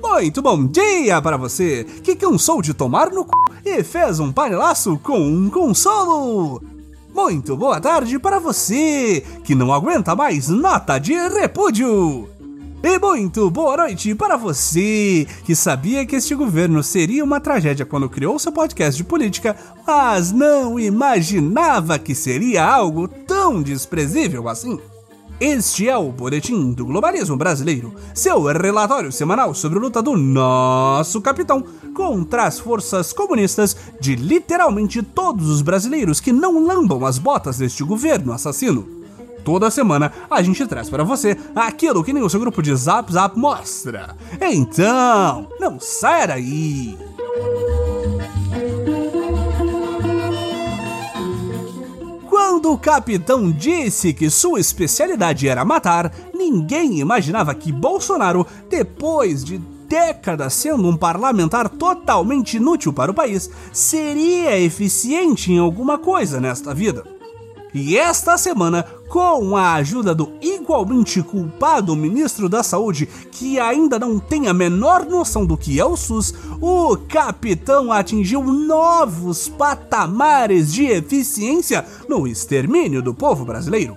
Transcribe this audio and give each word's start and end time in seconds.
Muito 0.00 0.40
bom 0.40 0.64
dia 0.64 1.20
para 1.20 1.36
você 1.36 1.82
que 2.04 2.14
cansou 2.14 2.62
de 2.62 2.72
tomar 2.72 3.10
no 3.10 3.22
c... 3.24 3.28
e 3.64 3.82
fez 3.82 4.20
um 4.20 4.32
panelaço 4.32 4.96
com 5.02 5.18
um 5.18 5.50
consolo. 5.50 6.62
Muito 7.12 7.56
boa 7.56 7.80
tarde 7.80 8.16
para 8.20 8.38
você 8.38 9.24
que 9.42 9.56
não 9.56 9.72
aguenta 9.72 10.14
mais 10.14 10.48
nota 10.48 11.00
de 11.00 11.14
repúdio. 11.14 12.28
E 12.84 12.98
muito 12.98 13.50
boa 13.50 13.76
noite 13.76 14.14
para 14.14 14.36
você 14.36 15.26
que 15.44 15.56
sabia 15.56 16.06
que 16.06 16.14
este 16.16 16.34
governo 16.36 16.80
seria 16.80 17.24
uma 17.24 17.40
tragédia 17.40 17.86
quando 17.86 18.08
criou 18.08 18.38
seu 18.38 18.52
podcast 18.52 18.96
de 18.96 19.04
política, 19.04 19.56
mas 19.84 20.30
não 20.30 20.78
imaginava 20.78 21.98
que 21.98 22.14
seria 22.14 22.64
algo 22.64 23.08
tão 23.08 23.62
desprezível 23.62 24.48
assim. 24.48 24.80
Este 25.44 25.88
é 25.88 25.96
o 25.96 26.12
Boletim 26.12 26.70
do 26.70 26.86
Globalismo 26.86 27.36
Brasileiro, 27.36 27.92
seu 28.14 28.40
relatório 28.44 29.10
semanal 29.10 29.52
sobre 29.52 29.76
a 29.76 29.82
luta 29.82 30.00
do 30.00 30.16
nosso 30.16 31.20
capitão 31.20 31.64
contra 31.92 32.44
as 32.44 32.60
forças 32.60 33.12
comunistas 33.12 33.76
de 34.00 34.14
literalmente 34.14 35.02
todos 35.02 35.48
os 35.48 35.60
brasileiros 35.60 36.20
que 36.20 36.32
não 36.32 36.64
lambam 36.64 37.04
as 37.04 37.18
botas 37.18 37.58
deste 37.58 37.82
governo 37.82 38.32
assassino. 38.32 38.86
Toda 39.44 39.68
semana 39.68 40.12
a 40.30 40.40
gente 40.42 40.64
traz 40.64 40.88
para 40.88 41.02
você 41.02 41.36
aquilo 41.56 42.04
que 42.04 42.12
nem 42.12 42.22
o 42.22 42.30
seu 42.30 42.38
grupo 42.38 42.62
de 42.62 42.72
Zap 42.76 43.12
Zap 43.12 43.36
mostra. 43.36 44.16
Então, 44.40 45.48
não 45.58 45.80
saia 45.80 46.28
daí! 46.28 46.96
Capitão 52.82 53.48
disse 53.52 54.12
que 54.12 54.28
sua 54.28 54.58
especialidade 54.58 55.48
era 55.48 55.64
matar, 55.64 56.12
ninguém 56.34 56.98
imaginava 56.98 57.54
que 57.54 57.70
Bolsonaro, 57.70 58.44
depois 58.68 59.44
de 59.44 59.58
décadas 59.86 60.52
sendo 60.54 60.88
um 60.88 60.96
parlamentar 60.96 61.68
totalmente 61.68 62.56
inútil 62.56 62.92
para 62.92 63.12
o 63.12 63.14
país, 63.14 63.48
seria 63.72 64.58
eficiente 64.58 65.52
em 65.52 65.58
alguma 65.58 65.96
coisa 65.96 66.40
nesta 66.40 66.74
vida. 66.74 67.04
E 67.72 67.96
esta 67.96 68.36
semana, 68.36 68.84
com 69.08 69.56
a 69.56 69.74
ajuda 69.74 70.12
do 70.12 70.32
igualmente 70.62 71.20
culpado 71.22 71.96
ministro 71.96 72.48
da 72.48 72.62
Saúde, 72.62 73.06
que 73.32 73.58
ainda 73.58 73.98
não 73.98 74.18
tem 74.18 74.46
a 74.46 74.54
menor 74.54 75.04
noção 75.04 75.44
do 75.44 75.56
que 75.56 75.78
é 75.78 75.84
o 75.84 75.96
SUS, 75.96 76.32
o 76.60 76.96
capitão 76.96 77.92
atingiu 77.92 78.42
novos 78.44 79.48
patamares 79.48 80.72
de 80.72 80.86
eficiência 80.86 81.84
no 82.08 82.26
extermínio 82.28 83.02
do 83.02 83.12
povo 83.12 83.44
brasileiro. 83.44 83.96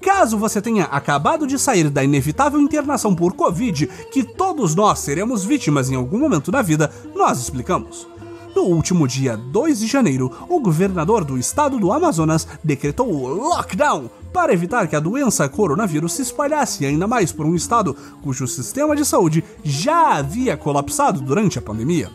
Caso 0.00 0.36
você 0.36 0.60
tenha 0.60 0.84
acabado 0.84 1.46
de 1.46 1.58
sair 1.58 1.88
da 1.88 2.04
inevitável 2.04 2.60
internação 2.60 3.14
por 3.14 3.32
Covid, 3.32 3.86
que 4.12 4.22
todos 4.22 4.74
nós 4.74 4.98
seremos 4.98 5.44
vítimas 5.44 5.90
em 5.90 5.94
algum 5.94 6.18
momento 6.18 6.50
da 6.50 6.60
vida, 6.60 6.90
nós 7.14 7.38
explicamos. 7.38 8.06
No 8.54 8.62
último 8.62 9.08
dia 9.08 9.36
2 9.36 9.80
de 9.80 9.86
janeiro, 9.88 10.30
o 10.48 10.60
governador 10.60 11.24
do 11.24 11.36
estado 11.36 11.76
do 11.76 11.92
Amazonas 11.92 12.46
decretou 12.62 13.12
o 13.12 13.26
lockdown 13.26 14.08
para 14.32 14.52
evitar 14.52 14.86
que 14.86 14.94
a 14.94 15.00
doença 15.00 15.48
coronavírus 15.48 16.12
se 16.12 16.22
espalhasse 16.22 16.86
ainda 16.86 17.08
mais 17.08 17.32
por 17.32 17.46
um 17.46 17.56
estado 17.56 17.96
cujo 18.22 18.46
sistema 18.46 18.94
de 18.94 19.04
saúde 19.04 19.42
já 19.64 20.14
havia 20.16 20.56
colapsado 20.56 21.20
durante 21.20 21.58
a 21.58 21.62
pandemia. 21.62 22.10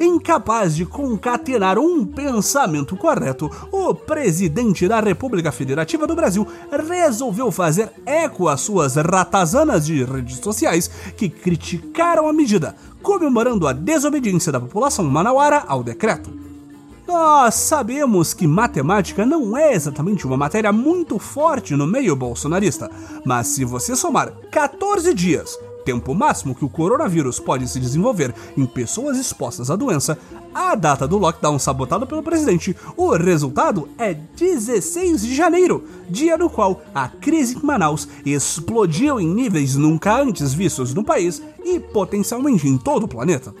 Incapaz 0.00 0.76
de 0.76 0.84
concatenar 0.84 1.78
um 1.78 2.04
pensamento 2.04 2.96
correto, 2.96 3.50
o 3.72 3.94
presidente 3.94 4.86
da 4.86 5.00
República 5.00 5.50
Federativa 5.50 6.06
do 6.06 6.14
Brasil 6.14 6.46
resolveu 6.70 7.50
fazer 7.50 7.90
eco 8.04 8.46
às 8.46 8.60
suas 8.60 8.96
ratazanas 8.96 9.86
de 9.86 10.04
redes 10.04 10.36
sociais 10.38 10.90
que 11.16 11.30
criticaram 11.30 12.28
a 12.28 12.32
medida, 12.32 12.76
comemorando 13.06 13.68
a 13.68 13.72
desobediência 13.72 14.50
da 14.50 14.58
população 14.58 15.04
manauara 15.04 15.62
ao 15.68 15.80
decreto. 15.80 16.28
Nós 17.06 17.54
sabemos 17.54 18.34
que 18.34 18.48
matemática 18.48 19.24
não 19.24 19.56
é 19.56 19.74
exatamente 19.74 20.26
uma 20.26 20.36
matéria 20.36 20.72
muito 20.72 21.16
forte 21.16 21.76
no 21.76 21.86
meio 21.86 22.16
bolsonarista, 22.16 22.90
mas 23.24 23.46
se 23.46 23.64
você 23.64 23.94
somar 23.94 24.32
14 24.50 25.14
dias 25.14 25.56
tempo 25.86 26.12
máximo 26.16 26.52
que 26.52 26.64
o 26.64 26.68
coronavírus 26.68 27.38
pode 27.38 27.68
se 27.68 27.78
desenvolver 27.78 28.34
em 28.56 28.66
pessoas 28.66 29.16
expostas 29.16 29.70
à 29.70 29.76
doença, 29.76 30.18
a 30.52 30.74
data 30.74 31.06
do 31.06 31.16
lockdown 31.16 31.60
sabotado 31.60 32.06
pelo 32.08 32.24
presidente, 32.24 32.76
o 32.96 33.10
resultado 33.10 33.88
é 33.96 34.12
16 34.12 35.22
de 35.22 35.34
janeiro, 35.34 35.84
dia 36.10 36.36
no 36.36 36.50
qual 36.50 36.82
a 36.92 37.08
crise 37.08 37.56
em 37.56 37.64
Manaus 37.64 38.08
explodiu 38.24 39.20
em 39.20 39.28
níveis 39.28 39.76
nunca 39.76 40.20
antes 40.20 40.52
vistos 40.52 40.92
no 40.92 41.04
país 41.04 41.40
e 41.64 41.78
potencialmente 41.78 42.66
em 42.66 42.76
todo 42.76 43.04
o 43.04 43.08
planeta. 43.08 43.54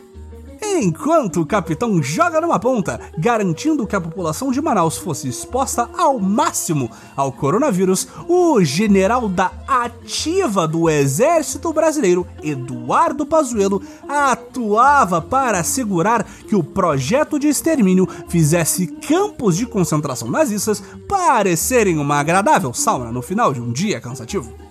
Enquanto 0.78 1.40
o 1.40 1.46
capitão 1.46 2.02
joga 2.02 2.38
numa 2.38 2.58
ponta, 2.58 3.00
garantindo 3.16 3.86
que 3.86 3.96
a 3.96 4.00
população 4.00 4.50
de 4.50 4.60
Manaus 4.60 4.98
fosse 4.98 5.26
exposta 5.26 5.88
ao 5.96 6.18
máximo 6.18 6.90
ao 7.16 7.32
coronavírus, 7.32 8.06
o 8.28 8.62
general 8.62 9.26
da 9.26 9.50
ativa 9.66 10.68
do 10.68 10.90
Exército 10.90 11.72
Brasileiro, 11.72 12.26
Eduardo 12.42 13.24
Pazuello, 13.24 13.80
atuava 14.06 15.22
para 15.22 15.60
assegurar 15.60 16.24
que 16.46 16.54
o 16.54 16.62
projeto 16.62 17.38
de 17.38 17.48
extermínio 17.48 18.06
fizesse 18.28 18.86
campos 18.86 19.56
de 19.56 19.64
concentração 19.64 20.30
nazistas 20.30 20.82
parecerem 21.08 21.98
uma 21.98 22.16
agradável 22.16 22.74
sauna 22.74 23.10
no 23.10 23.22
final 23.22 23.54
de 23.54 23.62
um 23.62 23.72
dia 23.72 23.98
cansativo 23.98 24.65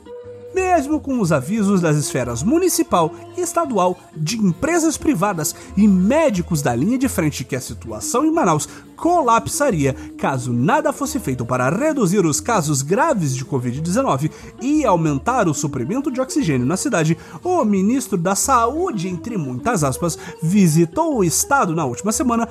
mesmo 0.55 1.01
com 1.01 1.19
os 1.19 1.33
avisos 1.33 1.81
das 1.81 1.97
esferas 1.97 2.41
municipal, 2.41 3.13
estadual, 3.37 3.97
de 4.15 4.37
empresas 4.37 4.95
privadas 4.95 5.53
e 5.75 5.85
médicos 5.85 6.61
da 6.61 6.73
linha 6.73 6.97
de 6.97 7.09
frente 7.09 7.43
que 7.43 7.57
a 7.57 7.61
situação 7.61 8.25
em 8.25 8.31
Manaus 8.31 8.69
colapsaria 8.95 9.93
caso 10.17 10.53
nada 10.53 10.93
fosse 10.93 11.19
feito 11.19 11.45
para 11.45 11.69
reduzir 11.69 12.25
os 12.25 12.39
casos 12.39 12.81
graves 12.81 13.35
de 13.35 13.43
Covid-19 13.43 14.31
e 14.61 14.85
aumentar 14.85 15.49
o 15.49 15.53
suprimento 15.53 16.09
de 16.09 16.21
oxigênio 16.21 16.65
na 16.65 16.77
cidade, 16.77 17.17
o 17.43 17.65
ministro 17.65 18.17
da 18.17 18.33
Saúde, 18.33 19.09
entre 19.09 19.37
muitas 19.37 19.83
aspas, 19.83 20.17
visitou 20.41 21.17
o 21.17 21.23
estado 21.23 21.75
na 21.75 21.83
última 21.83 22.13
semana 22.13 22.47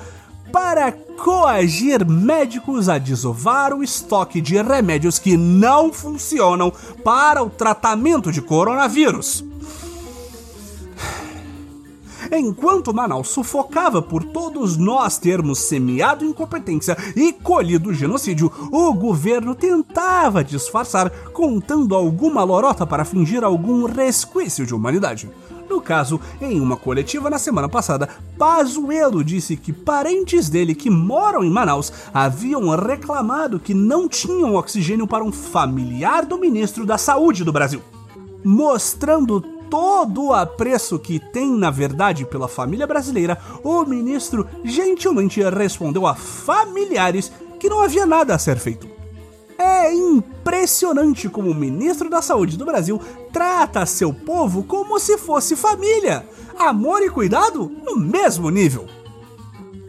para 0.51 0.91
coagir 0.91 2.05
médicos 2.05 2.89
a 2.89 2.97
desovar 2.97 3.73
o 3.73 3.83
estoque 3.83 4.41
de 4.41 4.61
remédios 4.61 5.17
que 5.17 5.37
não 5.37 5.91
funcionam 5.91 6.71
para 7.03 7.43
o 7.43 7.49
tratamento 7.49 8.31
de 8.31 8.41
coronavírus. 8.41 9.43
Enquanto 12.31 12.93
Manaus 12.93 13.29
sufocava 13.29 14.01
por 14.01 14.23
todos 14.23 14.77
nós 14.77 15.17
termos 15.17 15.59
semeado 15.59 16.25
incompetência 16.25 16.97
e 17.15 17.31
colhido 17.31 17.93
genocídio, 17.93 18.51
o 18.71 18.93
governo 18.93 19.53
tentava 19.53 20.43
disfarçar 20.43 21.09
contando 21.31 21.95
alguma 21.95 22.43
lorota 22.43 22.85
para 22.85 23.05
fingir 23.05 23.43
algum 23.43 23.85
resquício 23.85 24.65
de 24.65 24.73
humanidade. 24.73 25.29
No 25.69 25.81
caso, 25.81 26.19
em 26.39 26.59
uma 26.59 26.77
coletiva 26.77 27.29
na 27.29 27.37
semana 27.37 27.67
passada, 27.67 28.09
Pazuello 28.37 29.23
disse 29.23 29.57
que 29.57 29.73
parentes 29.73 30.49
dele 30.49 30.75
que 30.75 30.89
moram 30.89 31.43
em 31.43 31.49
Manaus 31.49 31.91
haviam 32.13 32.69
reclamado 32.75 33.59
que 33.59 33.73
não 33.73 34.07
tinham 34.07 34.55
oxigênio 34.55 35.07
para 35.07 35.23
um 35.23 35.31
familiar 35.31 36.25
do 36.25 36.37
ministro 36.37 36.85
da 36.85 36.97
Saúde 36.97 37.43
do 37.43 37.51
Brasil, 37.51 37.81
mostrando 38.43 39.41
todo 39.69 40.25
o 40.25 40.33
apreço 40.33 40.99
que 40.99 41.19
tem, 41.19 41.51
na 41.51 41.71
verdade, 41.71 42.25
pela 42.25 42.47
família 42.47 42.85
brasileira, 42.85 43.37
o 43.63 43.83
ministro 43.83 44.47
gentilmente 44.63 45.41
respondeu 45.49 46.05
a 46.05 46.13
familiares 46.13 47.31
que 47.59 47.69
não 47.69 47.81
havia 47.81 48.05
nada 48.05 48.35
a 48.35 48.39
ser 48.39 48.57
feito. 48.57 48.94
É 49.57 49.93
impressionante 49.93 51.29
como 51.29 51.51
o 51.51 51.55
ministro 51.55 52.09
da 52.09 52.21
Saúde 52.21 52.57
do 52.57 52.65
Brasil 52.65 52.99
trata 53.31 53.85
seu 53.85 54.13
povo 54.13 54.63
como 54.63 54.99
se 54.99 55.17
fosse 55.17 55.55
família. 55.55 56.25
Amor 56.57 57.01
e 57.01 57.09
cuidado 57.09 57.71
no 57.83 57.95
mesmo 57.95 58.49
nível. 58.49 58.87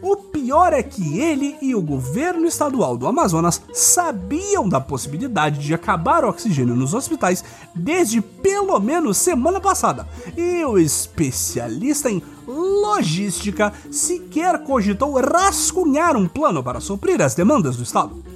O 0.01 0.15
pior 0.15 0.73
é 0.73 0.83
que 0.83 1.19
ele 1.19 1.57
e 1.61 1.73
o 1.73 1.81
governo 1.81 2.45
estadual 2.45 2.95
do 2.95 3.07
Amazonas 3.07 3.61
sabiam 3.73 4.69
da 4.69 4.79
possibilidade 4.79 5.59
de 5.59 5.73
acabar 5.73 6.23
o 6.23 6.29
oxigênio 6.29 6.75
nos 6.75 6.93
hospitais 6.93 7.43
desde 7.73 8.21
pelo 8.21 8.79
menos 8.79 9.17
semana 9.17 9.59
passada. 9.59 10.07
E 10.37 10.63
o 10.63 10.77
especialista 10.77 12.11
em 12.11 12.21
logística 12.47 13.73
sequer 13.91 14.59
cogitou 14.59 15.19
rascunhar 15.19 16.15
um 16.15 16.27
plano 16.27 16.63
para 16.63 16.79
suprir 16.79 17.21
as 17.21 17.33
demandas 17.33 17.75
do 17.75 17.83
estado. 17.83 18.26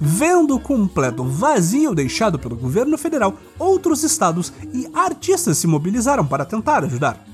Vendo 0.00 0.54
o 0.54 0.60
completo 0.60 1.24
vazio 1.24 1.94
deixado 1.94 2.38
pelo 2.38 2.56
governo 2.56 2.96
federal, 2.96 3.34
outros 3.58 4.04
estados 4.04 4.52
e 4.72 4.88
artistas 4.94 5.58
se 5.58 5.66
mobilizaram 5.66 6.24
para 6.24 6.44
tentar 6.44 6.84
ajudar. 6.84 7.26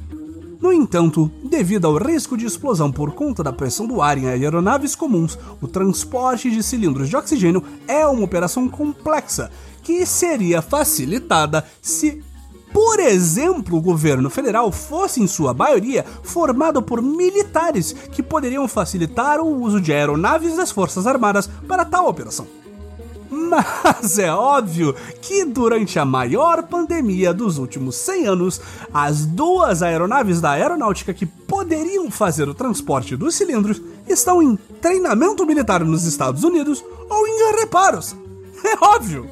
No 0.61 0.73
entanto, 0.73 1.31
devido 1.45 1.87
ao 1.87 1.99
risco 1.99 2.39
de 2.39 2.47
explosão 2.47 2.91
por 2.91 3.13
conta 3.13 3.43
da 3.43 3.53
pressão 3.53 3.87
do 3.87 4.01
ar 4.01 4.17
em 4.17 4.29
aeronaves 4.29 4.95
comuns, 4.95 5.39
o 5.61 5.69
transporte 5.69 6.51
de 6.51 6.63
cilindros 6.63 7.11
de 7.11 7.17
oxigênio 7.17 7.63
é 7.87 8.07
uma 8.07 8.25
operação 8.25 8.67
complexa 8.67 9.51
que 9.83 10.07
seria 10.07 10.63
facilitada 10.63 11.67
se 11.83 12.25
por 12.75 12.99
exemplo, 12.99 13.79
o 13.79 13.81
governo 13.81 14.29
federal 14.29 14.73
fosse, 14.73 15.23
em 15.23 15.29
sua 15.29 15.55
maioria, 15.55 16.05
formado 16.25 16.83
por 16.83 17.01
militares 17.01 17.93
que 17.93 18.21
poderiam 18.21 18.67
facilitar 18.67 19.39
o 19.39 19.47
uso 19.63 19.81
de 19.81 19.93
aeronaves 19.93 20.57
das 20.57 20.73
Forças 20.73 21.07
Armadas 21.07 21.49
para 21.69 21.85
tal 21.85 22.09
operação. 22.09 22.49
Mas 23.31 24.19
é 24.19 24.29
óbvio 24.33 24.93
que 25.23 25.45
durante 25.45 26.01
a 26.01 26.05
maior 26.05 26.65
pandemia 26.65 27.33
dos 27.33 27.59
últimos 27.59 27.95
100 27.95 28.27
anos, 28.27 28.61
as 28.93 29.25
duas 29.25 29.81
aeronaves 29.81 30.41
da 30.41 30.51
aeronáutica 30.51 31.15
que 31.15 31.27
poderiam 31.27 32.11
fazer 32.11 32.49
o 32.49 32.55
transporte 32.55 33.15
dos 33.15 33.37
cilindros 33.37 33.81
estão 34.09 34.43
em 34.43 34.57
treinamento 34.83 35.47
militar 35.47 35.85
nos 35.85 36.05
Estados 36.05 36.43
Unidos 36.43 36.85
ou 37.09 37.27
em 37.29 37.57
reparos. 37.61 38.17
É 38.67 38.83
óbvio! 38.83 39.29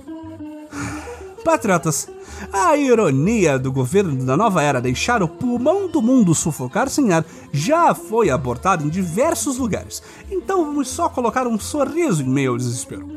Patriotas, 1.42 2.08
a 2.52 2.76
ironia 2.76 3.58
do 3.58 3.72
governo 3.72 4.24
da 4.24 4.36
nova 4.36 4.62
era 4.62 4.80
deixar 4.80 5.22
o 5.22 5.28
pulmão 5.28 5.88
do 5.88 6.00
mundo 6.00 6.34
sufocar 6.34 6.88
sem 6.88 7.12
ar 7.12 7.24
já 7.52 7.94
foi 7.94 8.30
abortada 8.30 8.84
em 8.84 8.88
diversos 8.88 9.58
lugares, 9.58 10.02
então 10.30 10.64
vamos 10.64 10.88
só 10.88 11.08
colocar 11.08 11.46
um 11.46 11.58
sorriso 11.58 12.22
em 12.22 12.28
meio 12.28 12.52
ao 12.52 12.56
desespero. 12.56 13.08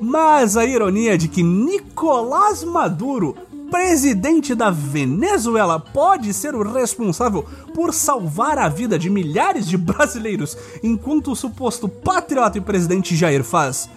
Mas 0.00 0.56
a 0.56 0.64
ironia 0.64 1.18
de 1.18 1.26
que 1.26 1.42
Nicolás 1.42 2.62
Maduro, 2.62 3.34
presidente 3.70 4.54
da 4.54 4.70
Venezuela, 4.70 5.80
pode 5.80 6.32
ser 6.32 6.54
o 6.54 6.62
responsável 6.62 7.44
por 7.74 7.92
salvar 7.92 8.58
a 8.58 8.68
vida 8.68 8.98
de 8.98 9.10
milhares 9.10 9.66
de 9.66 9.76
brasileiros, 9.76 10.56
enquanto 10.82 11.32
o 11.32 11.36
suposto 11.36 11.88
patriota 11.88 12.58
e 12.58 12.60
presidente 12.60 13.16
Jair 13.16 13.42
faz. 13.42 13.88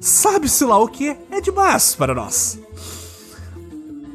Sabe-se 0.00 0.64
lá 0.64 0.78
o 0.78 0.88
que 0.88 1.16
é 1.30 1.40
demais 1.40 1.94
para 1.94 2.14
nós. 2.14 2.58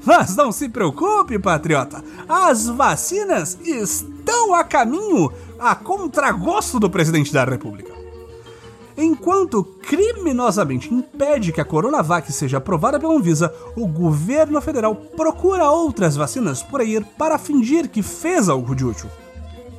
Mas 0.05 0.35
não 0.35 0.51
se 0.51 0.69
preocupe, 0.69 1.37
patriota, 1.37 2.03
as 2.27 2.67
vacinas 2.67 3.57
estão 3.63 4.53
a 4.53 4.63
caminho 4.63 5.31
a 5.59 5.75
contragosto 5.75 6.79
do 6.79 6.89
presidente 6.89 7.33
da 7.33 7.43
República. 7.43 7.93
Enquanto 8.97 9.63
criminosamente 9.63 10.93
impede 10.93 11.53
que 11.53 11.61
a 11.61 11.65
Coronavac 11.65 12.31
seja 12.33 12.57
aprovada 12.57 12.99
pela 12.99 13.13
Anvisa, 13.13 13.53
o 13.75 13.87
governo 13.87 14.59
federal 14.61 14.93
procura 14.93 15.69
outras 15.69 16.17
vacinas 16.17 16.61
por 16.61 16.81
aí 16.81 17.01
para 17.17 17.37
fingir 17.37 17.89
que 17.89 18.03
fez 18.03 18.49
algo 18.49 18.75
de 18.75 18.85
útil. 18.85 19.09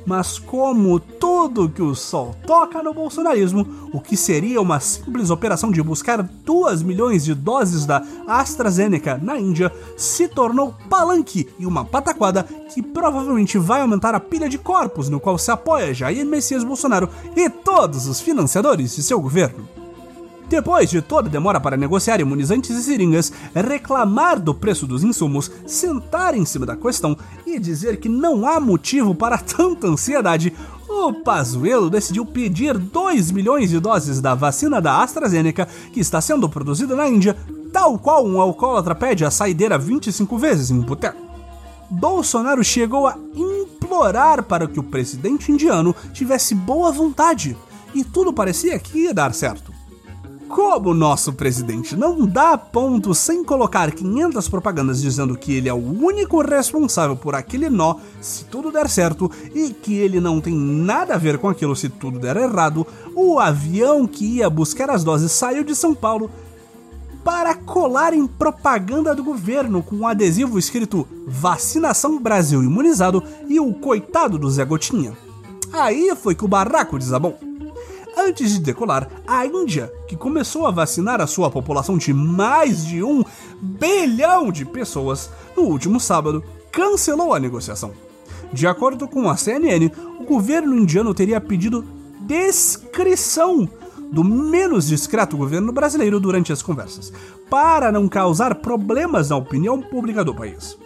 Mas 0.05 0.39
como 0.39 0.99
tudo 0.99 1.69
que 1.69 1.81
o 1.81 1.95
sol 1.95 2.35
toca 2.45 2.81
no 2.81 2.93
bolsonarismo, 2.93 3.65
o 3.93 3.99
que 3.99 4.17
seria 4.17 4.61
uma 4.61 4.79
simples 4.79 5.29
operação 5.29 5.71
de 5.71 5.81
buscar 5.81 6.21
2 6.23 6.81
milhões 6.83 7.23
de 7.23 7.33
doses 7.33 7.85
da 7.85 8.03
AstraZeneca 8.27 9.19
na 9.21 9.39
Índia 9.39 9.71
se 9.95 10.27
tornou 10.27 10.73
palanque 10.89 11.47
e 11.59 11.65
uma 11.65 11.85
pataquada 11.85 12.43
que 12.43 12.81
provavelmente 12.81 13.57
vai 13.57 13.81
aumentar 13.81 14.15
a 14.15 14.19
pilha 14.19 14.49
de 14.49 14.57
corpos 14.57 15.09
no 15.09 15.19
qual 15.19 15.37
se 15.37 15.51
apoia 15.51 15.93
Jair 15.93 16.25
Messias 16.25 16.63
Bolsonaro 16.63 17.09
e 17.35 17.49
todos 17.49 18.07
os 18.07 18.19
financiadores 18.19 18.95
de 18.95 19.03
seu 19.03 19.19
governo. 19.19 19.80
Depois 20.51 20.89
de 20.89 21.01
toda 21.01 21.29
demora 21.29 21.61
para 21.61 21.77
negociar 21.77 22.19
imunizantes 22.19 22.71
e 22.71 22.83
seringas, 22.83 23.31
reclamar 23.55 24.37
do 24.37 24.53
preço 24.53 24.85
dos 24.85 25.01
insumos, 25.01 25.49
sentar 25.65 26.35
em 26.35 26.43
cima 26.43 26.65
da 26.65 26.75
questão 26.75 27.17
e 27.47 27.57
dizer 27.57 28.01
que 28.01 28.09
não 28.09 28.45
há 28.45 28.59
motivo 28.59 29.15
para 29.15 29.37
tanta 29.39 29.87
ansiedade, 29.87 30.53
o 30.89 31.13
Pazuello 31.13 31.89
decidiu 31.89 32.25
pedir 32.25 32.77
2 32.77 33.31
milhões 33.31 33.69
de 33.69 33.79
doses 33.79 34.19
da 34.19 34.35
vacina 34.35 34.81
da 34.81 35.01
AstraZeneca 35.01 35.69
que 35.93 36.01
está 36.01 36.19
sendo 36.19 36.49
produzida 36.49 36.97
na 36.97 37.07
Índia, 37.07 37.37
tal 37.71 37.97
qual 37.97 38.27
um 38.27 38.41
alcoólatra 38.41 38.93
pede 38.93 39.23
a 39.23 39.31
saideira 39.31 39.77
25 39.77 40.37
vezes 40.37 40.69
em 40.69 40.79
um 40.79 40.81
boteco. 40.81 41.21
Bolsonaro 41.89 42.61
chegou 42.61 43.07
a 43.07 43.17
implorar 43.33 44.43
para 44.43 44.67
que 44.67 44.81
o 44.81 44.83
presidente 44.83 45.49
indiano 45.49 45.95
tivesse 46.11 46.53
boa 46.53 46.91
vontade, 46.91 47.55
e 47.95 48.03
tudo 48.03 48.33
parecia 48.33 48.77
que 48.77 49.03
ia 49.03 49.13
dar 49.13 49.33
certo. 49.33 49.79
Como 50.51 50.93
nosso 50.93 51.31
presidente 51.31 51.95
não 51.95 52.25
dá 52.27 52.57
ponto 52.57 53.13
sem 53.13 53.41
colocar 53.41 53.89
500 53.89 54.49
propagandas 54.49 55.01
dizendo 55.01 55.37
que 55.37 55.53
ele 55.55 55.69
é 55.69 55.73
o 55.73 55.77
único 55.77 56.41
responsável 56.41 57.15
por 57.15 57.33
aquele 57.33 57.69
nó 57.69 57.95
se 58.19 58.43
tudo 58.43 58.69
der 58.69 58.89
certo 58.89 59.31
e 59.55 59.69
que 59.69 59.95
ele 59.95 60.19
não 60.19 60.41
tem 60.41 60.53
nada 60.53 61.15
a 61.15 61.17
ver 61.17 61.37
com 61.37 61.47
aquilo 61.47 61.73
se 61.73 61.87
tudo 61.87 62.19
der 62.19 62.35
errado, 62.35 62.85
o 63.15 63.39
avião 63.39 64.05
que 64.05 64.25
ia 64.25 64.49
buscar 64.49 64.89
as 64.89 65.05
doses 65.05 65.31
saiu 65.31 65.63
de 65.63 65.73
São 65.73 65.95
Paulo 65.95 66.29
para 67.23 67.55
colar 67.55 68.13
em 68.13 68.27
propaganda 68.27 69.15
do 69.15 69.23
governo 69.23 69.81
com 69.81 69.95
um 69.95 70.07
adesivo 70.07 70.59
escrito 70.59 71.07
Vacinação 71.25 72.19
Brasil 72.19 72.61
Imunizado 72.61 73.23
e 73.47 73.57
o 73.57 73.73
coitado 73.73 74.37
do 74.37 74.51
Zé 74.51 74.65
Gotinha. 74.65 75.17
Aí 75.71 76.13
foi 76.13 76.35
que 76.35 76.43
o 76.43 76.49
barraco 76.49 76.99
desabou. 76.99 77.50
Antes 78.17 78.53
de 78.53 78.59
decolar, 78.59 79.09
a 79.25 79.45
Índia, 79.45 79.91
que 80.07 80.15
começou 80.15 80.67
a 80.67 80.71
vacinar 80.71 81.21
a 81.21 81.27
sua 81.27 81.49
população 81.49 81.97
de 81.97 82.13
mais 82.13 82.85
de 82.85 83.01
um 83.03 83.23
bilhão 83.61 84.51
de 84.51 84.65
pessoas 84.65 85.29
no 85.55 85.63
último 85.63 85.99
sábado, 85.99 86.43
cancelou 86.71 87.33
a 87.33 87.39
negociação. 87.39 87.91
De 88.51 88.67
acordo 88.67 89.07
com 89.07 89.29
a 89.29 89.37
CNN, 89.37 89.89
o 90.19 90.23
governo 90.25 90.75
indiano 90.75 91.13
teria 91.13 91.39
pedido 91.39 91.85
descrição 92.21 93.67
do 94.11 94.23
menos 94.23 94.87
discreto 94.87 95.37
governo 95.37 95.71
brasileiro 95.71 96.19
durante 96.19 96.51
as 96.51 96.61
conversas, 96.61 97.13
para 97.49 97.91
não 97.91 98.09
causar 98.09 98.55
problemas 98.55 99.29
na 99.29 99.37
opinião 99.37 99.81
pública 99.81 100.23
do 100.23 100.35
país. 100.35 100.77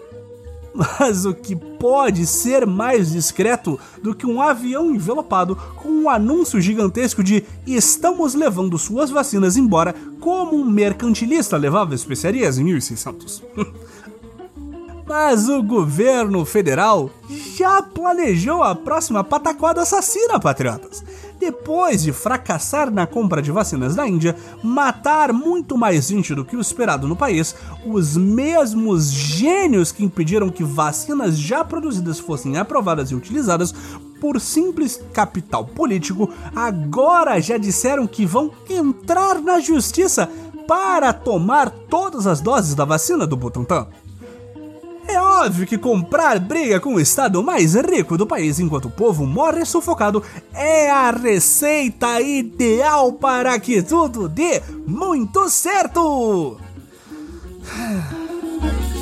Mas 0.75 1.25
o 1.25 1.33
que 1.33 1.55
pode 1.55 2.25
ser 2.25 2.65
mais 2.65 3.11
discreto 3.11 3.79
do 4.03 4.13
que 4.13 4.25
um 4.25 4.41
avião 4.41 4.93
envelopado 4.93 5.55
com 5.77 5.87
um 5.87 6.09
anúncio 6.09 6.59
gigantesco 6.59 7.23
de 7.23 7.45
estamos 7.65 8.35
levando 8.35 8.77
suas 8.77 9.09
vacinas 9.09 9.55
embora 9.55 9.95
como 10.19 10.57
um 10.57 10.69
mercantilista 10.69 11.55
levava 11.55 11.95
especiarias 11.95 12.59
em 12.59 12.65
1600? 12.65 13.41
Mas 15.07 15.47
o 15.47 15.63
governo 15.63 16.43
federal 16.43 17.09
já 17.55 17.81
planejou 17.81 18.61
a 18.61 18.75
próxima 18.75 19.23
pataquada 19.23 19.81
assassina, 19.81 20.39
patriotas 20.39 21.03
depois 21.45 22.01
de 22.01 22.11
fracassar 22.11 22.89
na 22.89 23.05
compra 23.05 23.39
de 23.39 23.51
vacinas 23.51 23.93
da 23.93 24.07
Índia, 24.07 24.35
matar 24.63 25.31
muito 25.31 25.77
mais 25.77 26.07
gente 26.07 26.33
do 26.33 26.43
que 26.43 26.55
o 26.55 26.61
esperado 26.61 27.07
no 27.07 27.15
país, 27.15 27.55
os 27.85 28.17
mesmos 28.17 29.11
gênios 29.11 29.91
que 29.91 30.03
impediram 30.03 30.49
que 30.49 30.63
vacinas 30.63 31.37
já 31.37 31.63
produzidas 31.63 32.17
fossem 32.19 32.57
aprovadas 32.57 33.11
e 33.11 33.15
utilizadas 33.15 33.75
por 34.19 34.41
simples 34.41 34.99
capital 35.13 35.63
político, 35.65 36.31
agora 36.55 37.39
já 37.39 37.59
disseram 37.59 38.07
que 38.07 38.25
vão 38.25 38.51
entrar 38.67 39.39
na 39.39 39.59
justiça 39.59 40.27
para 40.67 41.13
tomar 41.13 41.69
todas 41.69 42.25
as 42.25 42.41
doses 42.41 42.73
da 42.73 42.85
vacina 42.85 43.27
do 43.27 43.37
Butantan. 43.37 43.85
É 45.07 45.19
óbvio 45.19 45.67
que 45.67 45.77
comprar 45.77 46.39
briga 46.39 46.79
com 46.79 46.95
o 46.95 46.99
estado 46.99 47.43
mais 47.43 47.75
rico 47.75 48.17
do 48.17 48.25
país 48.25 48.59
enquanto 48.59 48.85
o 48.85 48.91
povo 48.91 49.25
morre 49.25 49.63
sufocado 49.65 50.23
é 50.53 50.89
a 50.89 51.11
receita 51.11 52.19
ideal 52.21 53.13
para 53.13 53.59
que 53.59 53.81
tudo 53.83 54.27
dê 54.27 54.61
muito 54.87 55.47
certo! 55.49 56.57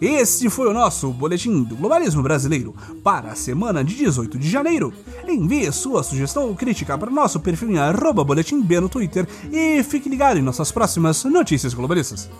Este 0.00 0.48
foi 0.48 0.68
o 0.68 0.72
nosso 0.72 1.10
Boletim 1.12 1.64
do 1.64 1.74
Globalismo 1.74 2.22
Brasileiro 2.22 2.72
para 3.02 3.32
a 3.32 3.34
semana 3.34 3.82
de 3.82 3.96
18 3.96 4.38
de 4.38 4.48
janeiro. 4.48 4.92
Envie 5.26 5.72
sua 5.72 6.04
sugestão 6.04 6.44
ou 6.44 6.54
crítica 6.54 6.96
para 6.96 7.10
nosso 7.10 7.40
perfil 7.40 7.72
em 7.72 7.78
arroba 7.78 8.22
boletim 8.22 8.62
B 8.62 8.78
no 8.78 8.88
Twitter 8.88 9.26
e 9.50 9.82
fique 9.82 10.08
ligado 10.08 10.38
em 10.38 10.42
nossas 10.42 10.70
próximas 10.70 11.24
notícias 11.24 11.74
globalistas. 11.74 12.30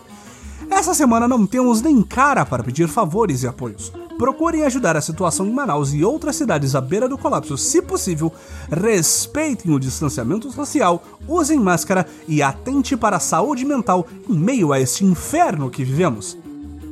Essa 0.71 0.93
semana 0.93 1.27
não 1.27 1.45
temos 1.45 1.81
nem 1.81 2.01
cara 2.01 2.45
para 2.45 2.63
pedir 2.63 2.87
favores 2.87 3.43
e 3.43 3.47
apoios. 3.47 3.91
Procurem 4.17 4.63
ajudar 4.63 4.95
a 4.95 5.01
situação 5.01 5.45
em 5.45 5.51
Manaus 5.51 5.93
e 5.93 6.01
outras 6.01 6.37
cidades 6.37 6.75
à 6.75 6.81
beira 6.81 7.09
do 7.09 7.17
colapso, 7.17 7.57
se 7.57 7.81
possível. 7.81 8.31
Respeitem 8.71 9.73
o 9.73 9.79
distanciamento 9.79 10.49
social, 10.51 11.03
usem 11.27 11.59
máscara 11.59 12.05
e 12.25 12.41
atente 12.41 12.95
para 12.95 13.17
a 13.17 13.21
saúde 13.21 13.65
mental 13.65 14.07
em 14.29 14.37
meio 14.37 14.71
a 14.71 14.79
este 14.79 15.03
inferno 15.03 15.69
que 15.69 15.83
vivemos. 15.83 16.37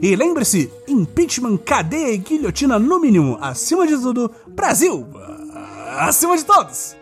E 0.02 0.16
lembre-se, 0.16 0.72
impeachment, 0.88 1.58
cadeia 1.58 2.14
e 2.14 2.18
guilhotina 2.18 2.78
no 2.78 3.00
mínimo. 3.00 3.38
Acima 3.42 3.88
de 3.88 3.98
tudo, 3.98 4.32
Brasil! 4.48 5.08
Acima 6.00 6.38
de 6.38 6.46
todos! 6.46 6.97